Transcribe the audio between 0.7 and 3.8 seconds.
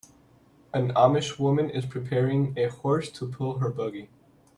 An Amish woman is preparing a horse to pull her